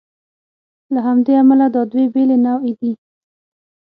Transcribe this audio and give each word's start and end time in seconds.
له 0.93 0.99
همدې 1.07 1.33
امله 1.41 1.67
دا 1.75 1.81
دوې 1.91 2.05
بېلې 2.13 2.37
نوعې 2.45 2.73
دي. 2.79 2.91